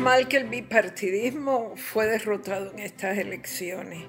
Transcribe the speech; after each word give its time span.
mal 0.00 0.28
que 0.28 0.38
el 0.38 0.48
bipartidismo 0.48 1.74
fue 1.76 2.06
derrotado 2.06 2.72
en 2.72 2.78
estas 2.78 3.18
elecciones. 3.18 4.04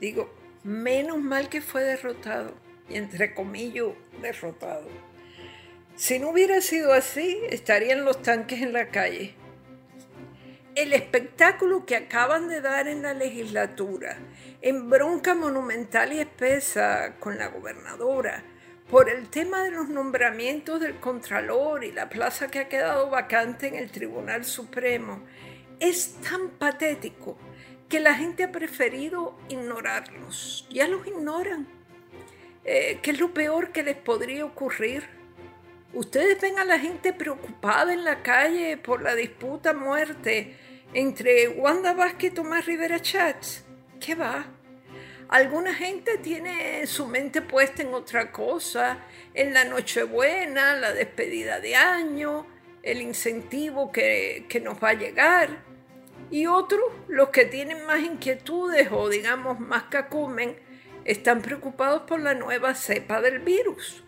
Digo, 0.00 0.32
menos 0.62 1.18
mal 1.18 1.48
que 1.48 1.60
fue 1.60 1.82
derrotado, 1.82 2.54
y 2.88 2.96
entre 2.96 3.34
comillas, 3.34 3.88
derrotado. 4.22 4.86
Si 5.96 6.20
no 6.20 6.30
hubiera 6.30 6.60
sido 6.60 6.92
así, 6.92 7.40
estarían 7.50 8.04
los 8.04 8.22
tanques 8.22 8.62
en 8.62 8.72
la 8.72 8.90
calle. 8.90 9.34
El 10.76 10.92
espectáculo 10.92 11.86
que 11.86 11.96
acaban 11.96 12.48
de 12.48 12.60
dar 12.60 12.86
en 12.86 13.02
la 13.02 13.14
legislatura, 13.14 14.18
en 14.62 14.90
bronca 14.90 15.34
monumental 15.34 16.12
y 16.12 16.20
espesa 16.20 17.16
con 17.18 17.36
la 17.36 17.48
gobernadora, 17.48 18.44
por 18.90 19.08
el 19.08 19.28
tema 19.28 19.62
de 19.62 19.70
los 19.70 19.88
nombramientos 19.88 20.80
del 20.80 20.96
Contralor 20.96 21.84
y 21.84 21.92
la 21.92 22.08
plaza 22.08 22.48
que 22.48 22.60
ha 22.60 22.68
quedado 22.68 23.10
vacante 23.10 23.68
en 23.68 23.76
el 23.76 23.90
Tribunal 23.90 24.44
Supremo, 24.44 25.22
es 25.80 26.14
tan 26.20 26.50
patético 26.50 27.36
que 27.88 28.00
la 28.00 28.14
gente 28.14 28.44
ha 28.44 28.52
preferido 28.52 29.38
ignorarlos. 29.48 30.66
Ya 30.70 30.88
los 30.88 31.06
ignoran. 31.06 31.66
Eh, 32.64 32.98
¿Qué 33.02 33.10
es 33.10 33.20
lo 33.20 33.34
peor 33.34 33.72
que 33.72 33.82
les 33.82 33.96
podría 33.96 34.44
ocurrir? 34.44 35.04
Ustedes 35.92 36.40
ven 36.40 36.58
a 36.58 36.64
la 36.64 36.78
gente 36.78 37.12
preocupada 37.12 37.92
en 37.92 38.04
la 38.04 38.22
calle 38.22 38.76
por 38.76 39.02
la 39.02 39.14
disputa 39.14 39.72
muerte 39.74 40.56
entre 40.92 41.48
Wanda 41.48 41.92
Vázquez 41.92 42.32
y 42.32 42.34
Tomás 42.34 42.66
Rivera 42.66 43.00
Chats. 43.00 43.64
¿Qué 44.00 44.14
va? 44.14 44.46
Alguna 45.28 45.74
gente 45.74 46.18
tiene 46.18 46.86
su 46.86 47.06
mente 47.06 47.42
puesta 47.42 47.82
en 47.82 47.94
otra 47.94 48.30
cosa, 48.30 48.98
en 49.32 49.54
la 49.54 49.64
Nochebuena, 49.64 50.74
la 50.76 50.92
despedida 50.92 51.60
de 51.60 51.76
año, 51.76 52.46
el 52.82 53.00
incentivo 53.00 53.90
que, 53.90 54.46
que 54.48 54.60
nos 54.60 54.82
va 54.82 54.90
a 54.90 54.94
llegar. 54.94 55.48
Y 56.30 56.46
otros, 56.46 56.82
los 57.08 57.30
que 57.30 57.44
tienen 57.46 57.84
más 57.86 58.00
inquietudes 58.00 58.88
o 58.90 59.08
digamos 59.08 59.58
más 59.60 59.84
cacumen, 59.84 60.56
están 61.04 61.42
preocupados 61.42 62.02
por 62.02 62.20
la 62.20 62.34
nueva 62.34 62.74
cepa 62.74 63.20
del 63.20 63.40
virus. 63.40 64.04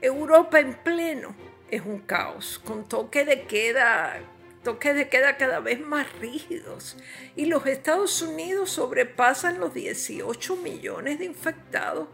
Europa 0.00 0.60
en 0.60 0.74
pleno 0.74 1.34
es 1.70 1.82
un 1.82 2.00
caos, 2.00 2.58
con 2.58 2.88
toque 2.88 3.24
de 3.24 3.42
queda, 3.42 4.18
toque 4.62 4.92
de 4.94 5.08
queda 5.08 5.36
cada 5.36 5.60
vez 5.60 5.80
más 5.80 6.06
rígidos. 6.18 6.96
Y 7.36 7.46
los 7.46 7.66
Estados 7.66 8.22
Unidos 8.22 8.70
sobrepasan 8.70 9.60
los 9.60 9.74
18 9.74 10.56
millones 10.56 11.18
de 11.18 11.24
infectados. 11.24 12.08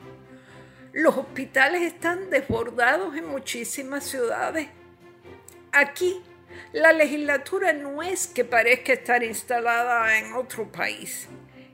Los 0.92 1.16
hospitales 1.16 1.82
están 1.82 2.30
desbordados 2.30 3.16
en 3.16 3.26
muchísimas 3.26 4.04
ciudades. 4.04 4.68
Aquí, 5.72 6.22
la 6.72 6.92
legislatura 6.92 7.72
no 7.72 8.02
es 8.02 8.26
que 8.26 8.44
parezca 8.44 8.92
estar 8.92 9.22
instalada 9.22 10.18
en 10.18 10.32
otro 10.32 10.70
país, 10.72 11.28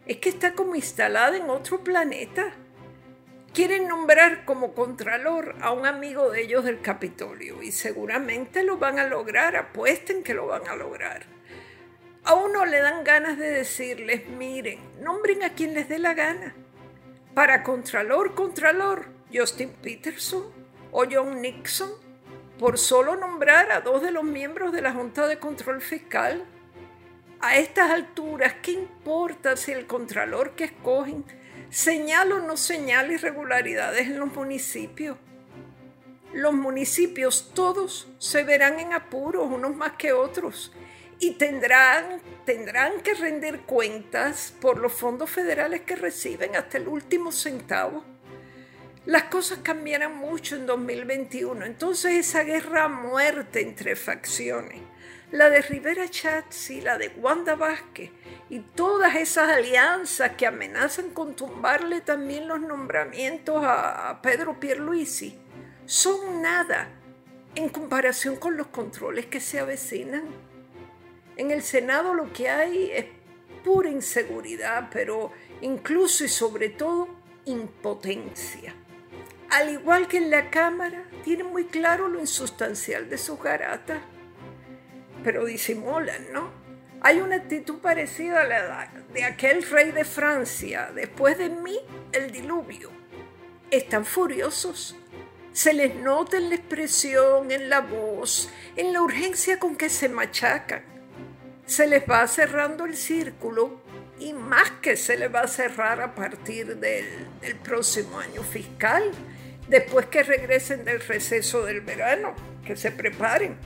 es 0.07 0.17
que 0.17 0.29
está 0.29 0.55
como 0.55 0.75
instalada 0.75 1.37
en 1.37 1.49
otro 1.51 1.85
planeta 1.85 2.53
quieren 3.53 3.87
nombrar 3.87 4.45
como 4.45 4.75
contralor 4.75 5.55
a 5.61 5.73
un 5.73 5.87
amigo 5.87 6.31
de 6.31 6.43
ellos 6.43 6.65
del 6.65 6.81
Capitolio 6.81 7.63
y 7.63 7.73
seguramente 7.73 8.65
lo 8.65 8.79
van 8.79 8.99
a 8.99 9.07
lograr, 9.07 9.57
apuesten 9.57 10.23
que 10.23 10.35
lo 10.35 10.47
van 10.47 10.67
a 10.69 10.77
lograr. 10.77 11.27
A 12.25 12.35
uno 12.35 12.65
le 12.65 12.81
dan 12.81 13.05
ganas 13.05 13.37
de 13.37 13.51
decirles, 13.51 14.29
miren, 14.29 14.79
nombren 15.01 15.43
a 15.43 15.51
quien 15.51 15.75
les 15.75 15.89
dé 15.89 15.99
la 15.99 16.15
gana. 16.15 16.55
Para 17.35 17.63
contralor, 17.63 18.35
contralor, 18.35 19.07
Justin 19.33 19.71
Peterson 19.83 20.45
o 20.91 21.05
John 21.11 21.43
Nixon, 21.43 21.91
por 22.59 22.79
solo 22.79 23.17
nombrar 23.17 23.73
a 23.73 23.81
dos 23.81 24.03
de 24.03 24.13
los 24.13 24.25
miembros 24.25 24.73
de 24.73 24.83
la 24.83 24.93
Junta 24.93 25.27
de 25.27 25.39
Control 25.39 25.81
Fiscal. 25.81 26.45
A 27.41 27.57
estas 27.57 27.91
alturas, 27.91 28.55
¿qué 28.63 28.73
importa 28.73 29.57
si 29.57 29.73
el 29.73 29.87
contralor 29.87 30.53
que 30.53 30.65
escogen 30.65 31.25
señala 31.73 32.35
o 32.35 32.41
no 32.41 32.59
señala 32.59 33.15
irregularidades 33.15 34.07
en 34.07 34.21
los 34.21 34.33
municipios. 34.35 35.17
Los 36.35 36.53
municipios 36.53 37.51
todos 37.55 38.09
se 38.19 38.45
verán 38.45 38.79
en 38.79 38.93
apuros, 38.93 39.51
unos 39.51 39.75
más 39.75 39.93
que 39.93 40.13
otros, 40.13 40.73
y 41.19 41.33
tendrán, 41.33 42.21
tendrán 42.45 43.01
que 43.01 43.15
rendir 43.15 43.61
cuentas 43.61 44.53
por 44.61 44.79
los 44.79 44.93
fondos 44.93 45.31
federales 45.31 45.81
que 45.81 45.97
reciben 45.97 46.57
hasta 46.57 46.77
el 46.77 46.89
último 46.89 47.33
centavo. 47.33 48.05
Las 49.07 49.25
cosas 49.25 49.61
cambiarán 49.63 50.17
mucho 50.17 50.57
en 50.57 50.67
2021, 50.67 51.65
entonces 51.65 52.13
esa 52.13 52.45
guerra 52.45 52.85
a 52.85 52.89
muerte 52.89 53.63
entre 53.63 53.97
facciones 53.97 54.92
la 55.33 55.49
de 55.49 55.63
Rivera 55.63 56.09
Chats 56.09 56.71
y 56.71 56.83
la 56.83 56.99
de 56.99 57.09
Wanda 57.09 57.57
Vázquez 57.57 58.11
y 58.51 58.61
todas 58.61 59.17
esas 59.17 59.49
alianzas 59.49 60.33
que 60.33 60.47
amenazan 60.47 61.11
con 61.11 61.35
tumbarle 61.35 62.03
también 62.03 62.47
los 62.47 62.61
nombramientos 62.61 63.65
a 63.65 64.21
Pedro 64.23 64.61
Pierluisi 64.61 65.39
son 65.87 66.43
nada 66.43 66.89
en 67.55 67.71
comparación 67.71 68.37
con 68.37 68.59
los 68.59 68.69
controles 68.69 69.27
que 69.27 69.41
se 69.41 69.59
avecinan. 69.59 70.25
En 71.37 71.51
el 71.51 71.63
Senado 71.63 72.13
lo 72.13 72.31
que 72.33 72.51
hay 72.51 72.91
es 72.93 73.07
pura 73.65 73.89
inseguridad, 73.89 74.91
pero 74.93 75.33
incluso 75.63 76.25
y 76.25 76.29
sobre 76.29 76.69
todo 76.69 77.09
impotencia. 77.47 78.75
Al 79.51 79.71
igual 79.71 80.09
que 80.09 80.19
en 80.19 80.31
la 80.31 80.51
Cámara, 80.51 81.05
tienen 81.25 81.47
muy 81.47 81.65
claro 81.65 82.09
lo 82.09 82.21
insustancial 82.21 83.09
de 83.09 83.19
sus 83.19 83.41
garatas 83.43 84.03
pero 85.23 85.45
disimulan, 85.45 86.33
¿no? 86.33 86.51
Hay 87.01 87.21
una 87.21 87.37
actitud 87.37 87.79
parecida 87.79 88.43
a 88.43 88.45
la 88.45 88.93
de 89.13 89.25
aquel 89.25 89.63
rey 89.65 89.91
de 89.91 90.05
Francia, 90.05 90.91
después 90.95 91.37
de 91.37 91.51
mí 91.51 91.79
el 92.13 92.31
diluvio. 92.31 92.91
Están 93.71 94.05
furiosos. 94.05 94.97
Se 95.53 95.73
les 95.73 95.97
nota 95.97 96.37
en 96.37 96.49
la 96.49 96.55
expresión, 96.55 97.51
en 97.51 97.69
la 97.69 97.81
voz, 97.81 98.49
en 98.77 98.93
la 98.93 99.03
urgencia 99.03 99.59
con 99.59 99.77
que 99.77 99.91
se 99.91 100.09
machacan. 100.09 100.83
Se 101.67 101.87
les 101.87 102.09
va 102.09 102.27
cerrando 102.27 102.85
el 102.85 102.97
círculo 102.97 103.83
y 104.19 104.33
más 104.33 104.71
que 104.81 104.97
se 104.97 105.17
les 105.17 105.35
va 105.35 105.41
a 105.41 105.49
cerrar 105.49 106.01
a 106.01 106.15
partir 106.15 106.77
del, 106.77 107.07
del 107.41 107.57
próximo 107.57 108.21
año 108.21 108.43
fiscal, 108.45 109.11
después 109.69 110.07
que 110.07 110.23
regresen 110.23 110.85
del 110.85 111.01
receso 111.01 111.65
del 111.65 111.81
verano, 111.81 112.35
que 112.65 112.77
se 112.77 112.93
preparen. 112.93 113.57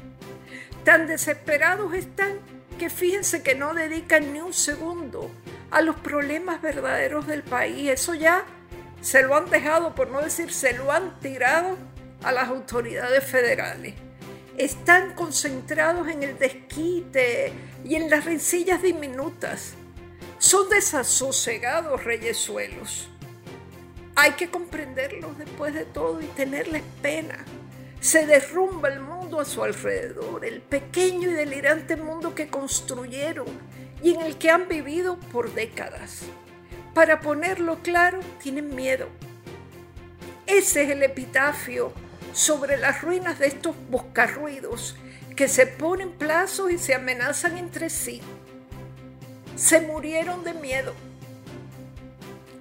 Tan 0.87 1.09
desesperados 1.09 1.93
están 1.95 2.39
que 2.79 2.91
fíjense 2.91 3.43
que 3.43 3.57
no 3.57 3.75
dedican 3.75 4.33
ni 4.33 4.39
un 4.41 4.53
segundo 4.53 5.33
a 5.73 5.83
los 5.83 5.97
problemas 5.97 6.63
verdaderos 6.63 7.27
del 7.27 7.43
país. 7.43 7.91
Eso 7.91 8.15
ya 8.15 8.45
se 9.01 9.23
lo 9.23 9.35
han 9.35 9.51
dejado, 9.51 9.97
por 9.97 10.11
no 10.13 10.21
decir 10.21 10.53
se 10.53 10.75
lo 10.75 10.93
han 10.93 11.19
tirado 11.19 11.77
a 12.23 12.31
las 12.31 12.47
autoridades 12.51 13.25
federales. 13.25 13.95
Están 14.59 15.15
concentrados 15.15 16.07
en 16.07 16.23
el 16.23 16.39
desquite 16.39 17.53
y 17.85 17.97
en 17.97 18.09
las 18.09 18.25
rencillas 18.25 18.81
diminutas. 18.81 19.73
Son 20.39 20.69
desasosegados 20.69 22.05
reyesuelos. 22.05 23.09
Hay 24.15 24.35
que 24.35 24.51
comprenderlos 24.51 25.37
después 25.37 25.75
de 25.75 25.85
todo 25.85 26.23
y 26.23 26.27
tenerles 26.27 26.85
pena 27.03 27.45
se 28.01 28.25
derrumba 28.25 28.89
el 28.89 29.01
mundo 29.01 29.16
a 29.35 29.45
su 29.45 29.63
alrededor, 29.65 30.45
el 30.45 30.63
pequeño 30.63 31.31
y 31.31 31.35
delirante 31.35 31.97
mundo 31.97 32.35
que 32.35 32.49
construyeron 32.49 33.47
y 34.03 34.15
en 34.15 34.21
el 34.21 34.39
que 34.39 34.51
han 34.51 34.69
vivido 34.69 35.19
por 35.33 35.53
décadas. 35.53 36.23
Para 36.95 37.21
ponerlo 37.21 37.81
claro, 37.83 38.21
tienen 38.41 38.75
miedo. 38.75 39.09
Ese 40.47 40.85
es 40.85 40.91
el 40.91 41.03
epitafio 41.03 41.93
sobre 42.33 42.77
las 42.77 43.03
ruinas 43.03 43.39
de 43.39 43.49
estos 43.49 43.75
buscarruidos 43.91 44.97
que 45.35 45.49
se 45.49 45.67
ponen 45.67 46.13
plazos 46.13 46.71
y 46.71 46.79
se 46.79 46.95
amenazan 46.95 47.59
entre 47.59 47.91
sí. 47.91 48.23
Se 49.57 49.81
murieron 49.81 50.45
de 50.45 50.55
miedo. 50.55 50.95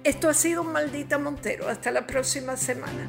Esto 0.02 0.28
ha 0.28 0.34
sido 0.34 0.64
Maldita 0.64 1.18
Montero. 1.18 1.68
Hasta 1.68 1.90
la 1.90 2.06
próxima 2.06 2.56
semana. 2.56 3.08